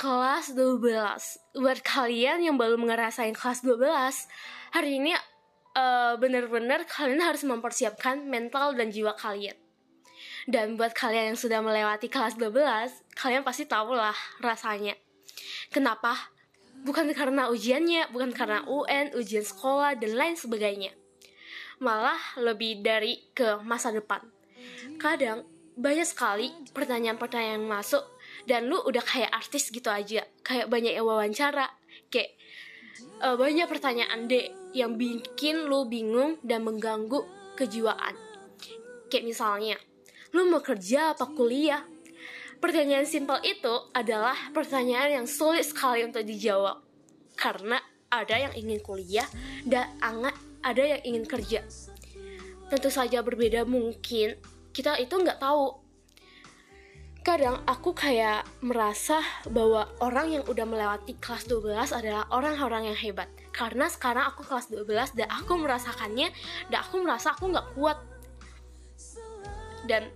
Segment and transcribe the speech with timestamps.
[0.00, 0.80] kelas 12
[1.60, 3.84] Buat kalian yang belum ngerasain kelas 12
[4.72, 5.12] Hari ini
[5.76, 9.58] uh, bener-bener kalian harus mempersiapkan mental dan jiwa kalian.
[10.48, 14.96] Dan buat kalian yang sudah melewati kelas 12 Kalian pasti tahu lah rasanya.
[15.68, 16.16] Kenapa?
[16.80, 20.96] Bukan karena ujiannya, bukan karena UN, ujian sekolah, dan lain sebagainya.
[21.76, 24.24] Malah lebih dari ke masa depan.
[24.96, 25.44] Kadang
[25.76, 28.00] banyak sekali pertanyaan-pertanyaan masuk
[28.48, 31.68] dan lu udah kayak artis gitu aja kayak banyak yang wawancara
[32.08, 32.36] kayak
[33.22, 37.26] uh, banyak pertanyaan deh yang bikin lu bingung dan mengganggu
[37.58, 38.14] kejiwaan.
[39.10, 39.76] Kayak misalnya
[40.30, 41.82] lu mau kerja apa kuliah?
[42.60, 46.84] Pertanyaan simpel itu adalah pertanyaan yang sulit sekali untuk dijawab.
[47.34, 47.80] Karena
[48.12, 49.24] ada yang ingin kuliah
[49.64, 49.96] dan
[50.60, 51.64] ada yang ingin kerja.
[52.68, 54.36] Tentu saja berbeda mungkin
[54.70, 55.89] kita itu nggak tahu
[57.20, 59.20] kadang aku kayak merasa
[59.52, 63.28] bahwa orang yang udah melewati kelas 12 adalah orang-orang yang hebat.
[63.52, 66.32] Karena sekarang aku kelas 12 dan aku merasakannya
[66.72, 67.98] dan aku merasa aku nggak kuat.
[69.84, 70.08] Dan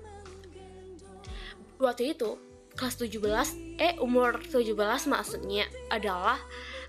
[1.77, 2.41] waktu itu
[2.72, 3.20] kelas 17
[3.78, 4.72] eh umur 17
[5.06, 6.41] maksudnya adalah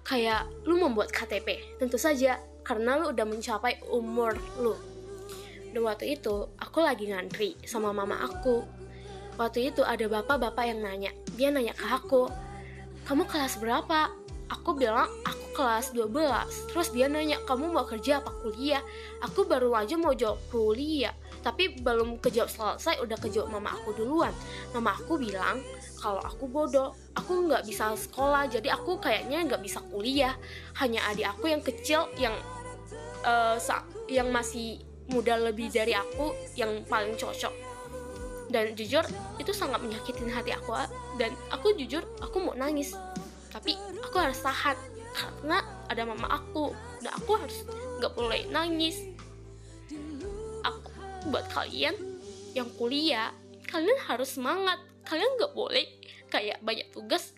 [0.07, 4.31] kayak lu membuat KTP tentu saja karena lu udah mencapai umur
[4.63, 4.79] lu.
[5.75, 8.84] Dan waktu itu aku lagi ngantri sama mama aku
[9.35, 11.11] Waktu itu ada bapak-bapak yang nanya.
[11.35, 12.31] Dia nanya ke aku,
[13.03, 14.07] kamu kelas berapa?
[14.45, 16.71] Aku bilang, aku kelas 12.
[16.71, 18.79] Terus dia nanya, kamu mau kerja apa kuliah?
[19.27, 21.11] Aku baru aja mau jawab kuliah.
[21.43, 24.31] Tapi belum kejawab selesai, udah kejawab mama aku duluan.
[24.71, 25.59] Mama aku bilang,
[25.99, 30.37] kalau aku bodoh, aku nggak bisa sekolah, jadi aku kayaknya nggak bisa kuliah.
[30.79, 32.37] Hanya adik aku yang kecil, yang
[33.27, 33.57] uh,
[34.07, 34.79] yang masih
[35.11, 37.74] muda lebih dari aku, yang paling cocok
[38.55, 39.03] dan jujur
[39.35, 40.71] itu sangat menyakitin hati aku
[41.19, 42.95] dan aku jujur aku mau nangis.
[43.51, 44.79] Tapi aku harus tahan
[45.11, 45.59] karena
[45.91, 46.71] ada mama aku.
[47.03, 47.67] Dan aku harus
[47.99, 49.11] nggak boleh nangis.
[50.63, 50.87] Aku
[51.27, 51.99] buat kalian
[52.55, 53.35] yang kuliah
[53.67, 54.79] kalian harus semangat.
[55.03, 55.83] Kalian nggak boleh
[56.31, 57.35] kayak banyak tugas.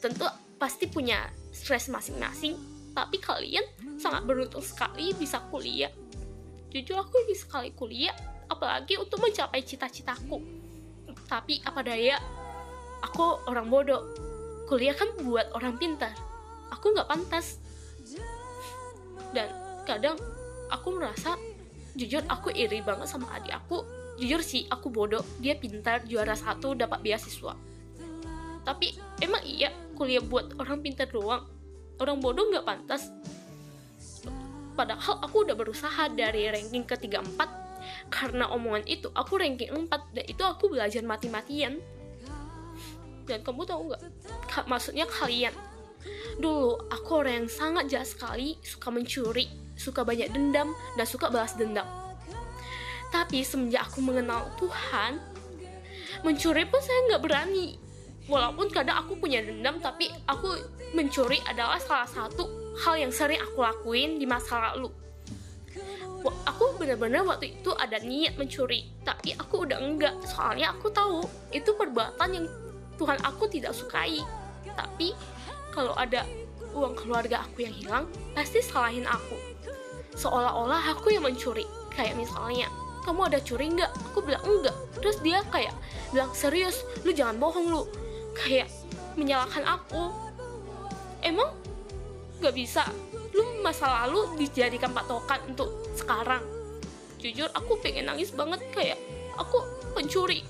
[0.00, 0.24] Tentu
[0.56, 2.56] pasti punya stres masing-masing.
[2.96, 3.68] Tapi kalian
[4.00, 5.92] sangat beruntung sekali bisa kuliah.
[6.72, 8.16] Jujur aku bisa sekali kuliah
[8.48, 10.40] apalagi untuk mencapai cita-citaku.
[11.28, 12.16] Tapi apa daya?
[13.04, 14.02] Aku orang bodoh.
[14.66, 16.12] Kuliah kan buat orang pintar.
[16.72, 17.60] Aku nggak pantas.
[19.32, 19.48] Dan
[19.84, 20.16] kadang
[20.72, 21.36] aku merasa
[21.96, 23.84] jujur aku iri banget sama adik aku.
[24.18, 25.22] Jujur sih aku bodoh.
[25.38, 27.54] Dia pintar juara satu dapat beasiswa.
[28.64, 31.44] Tapi emang iya kuliah buat orang pintar doang.
[32.00, 33.12] Orang bodoh nggak pantas.
[34.76, 37.67] Padahal aku udah berusaha dari ranking ke 34
[38.08, 41.80] karena omongan itu aku ranking 4 dan itu aku belajar mati-matian.
[43.28, 44.02] Dan kamu tahu nggak?
[44.64, 45.52] Maksudnya kalian.
[46.40, 51.54] Dulu aku orang yang sangat jahat sekali suka mencuri suka banyak dendam dan suka balas
[51.54, 51.86] dendam.
[53.08, 55.16] Tapi semenjak aku mengenal Tuhan
[56.26, 57.78] mencuri pun saya nggak berani.
[58.28, 60.52] Walaupun kadang aku punya dendam tapi aku
[60.92, 64.92] mencuri adalah salah satu hal yang sering aku lakuin di masa lalu
[66.46, 70.14] aku benar-benar waktu itu ada niat mencuri tapi aku udah enggak.
[70.24, 72.46] Soalnya aku tahu itu perbuatan yang
[72.98, 74.22] Tuhan aku tidak sukai.
[74.74, 75.14] Tapi
[75.74, 76.26] kalau ada
[76.74, 79.36] uang keluarga aku yang hilang pasti salahin aku.
[80.18, 81.64] Seolah-olah aku yang mencuri.
[81.94, 82.70] Kayak misalnya
[83.02, 84.76] kamu ada curi nggak aku bilang enggak.
[84.98, 85.74] Terus dia kayak
[86.10, 86.82] bilang serius?
[87.06, 87.82] Lu jangan bohong lu.
[88.34, 88.70] Kayak
[89.14, 90.14] menyalahkan aku.
[91.22, 91.50] Emang
[92.38, 92.86] nggak bisa
[93.34, 96.42] lu masa lalu dijadikan patokan untuk sekarang?
[97.18, 98.98] Jujur aku pengen nangis banget kayak
[99.34, 99.58] aku
[99.92, 100.46] pencuri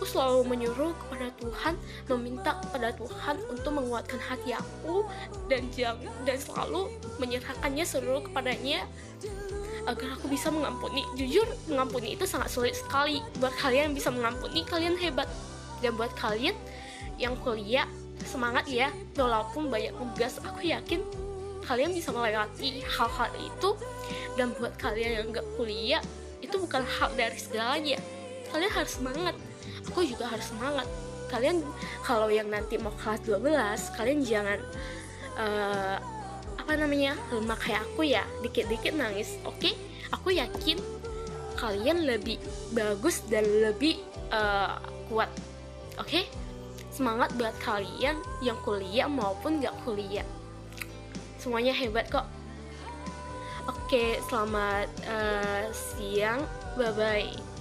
[0.00, 1.74] aku selalu menyuruh kepada Tuhan
[2.08, 5.04] meminta kepada Tuhan untuk menguatkan hati aku
[5.52, 6.88] dan jam dan selalu
[7.20, 8.88] menyerahkannya seluruh kepadanya
[9.84, 11.04] agar aku bisa mengampuni.
[11.20, 13.20] Jujur mengampuni itu sangat sulit sekali.
[13.44, 15.28] Buat kalian yang bisa mengampuni kalian hebat.
[15.84, 16.56] Dan buat kalian
[17.20, 17.84] yang kuliah
[18.24, 21.00] semangat ya walaupun banyak tugas aku yakin
[21.64, 23.70] kalian bisa melewati hal-hal itu.
[24.34, 26.02] Dan buat kalian yang gak kuliah
[26.40, 27.98] itu bukan hal dari segalanya.
[28.50, 29.36] Kalian harus semangat.
[29.92, 30.88] Aku juga harus semangat.
[31.30, 31.62] Kalian
[32.02, 34.58] kalau yang nanti mau kelas 12 kalian jangan
[35.38, 35.96] uh,
[36.58, 38.24] apa namanya lemah kayak aku ya.
[38.42, 39.60] Dikit-dikit nangis oke?
[39.60, 39.74] Okay?
[40.10, 40.78] aku yakin
[41.54, 42.40] kalian lebih
[42.74, 44.00] bagus dan lebih
[44.34, 45.30] uh, kuat
[46.00, 46.08] oke?
[46.08, 46.26] okay?
[47.00, 50.28] Semangat buat kalian yang kuliah maupun gak kuliah.
[51.40, 52.28] Semuanya hebat kok.
[53.64, 56.44] Oke selamat uh, siang.
[56.76, 57.59] Bye bye